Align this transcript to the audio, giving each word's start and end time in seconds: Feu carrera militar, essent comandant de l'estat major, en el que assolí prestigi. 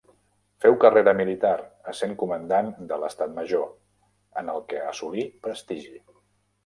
Feu 0.63 0.75
carrera 0.83 1.11
militar, 1.17 1.51
essent 1.91 2.15
comandant 2.23 2.71
de 2.93 2.99
l'estat 3.03 3.35
major, 3.37 3.69
en 4.43 4.51
el 4.55 4.65
que 4.73 4.81
assolí 4.95 5.27
prestigi. 5.45 5.95